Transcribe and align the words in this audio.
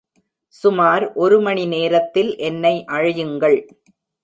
சுமார் 0.55 1.13
ஒரு 1.13 1.37
மணிநேரத்தில் 1.41 2.31
என்னை 2.39 2.73
அழையுங்கள். 2.87 3.59